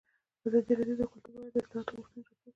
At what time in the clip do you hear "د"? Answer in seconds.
0.99-1.03, 1.53-1.57